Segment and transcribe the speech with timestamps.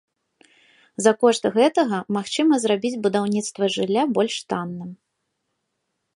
[1.05, 4.91] За кошт гэтага магчыма зрабіць будаўніцтва жылля больш танным.